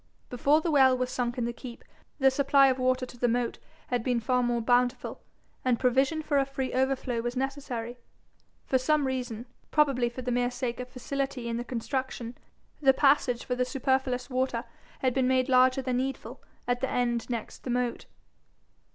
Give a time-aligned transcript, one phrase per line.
[0.31, 1.83] Before the well was sunk in the keep,
[2.17, 3.59] the supply of water to the moat
[3.89, 5.21] had been far more bountiful,
[5.63, 7.99] and provision for a free overflow was necessary.
[8.65, 12.35] For some reason, probably for the mere sake of facility in the construction,
[12.81, 14.63] the passage for the superfluous water
[15.01, 18.07] had been made larger than needful at the end next the moat.